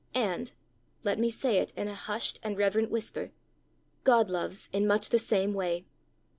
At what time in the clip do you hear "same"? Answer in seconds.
5.19-5.53